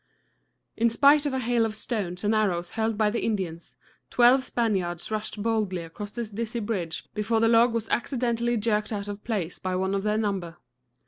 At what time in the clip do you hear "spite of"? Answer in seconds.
0.89-1.33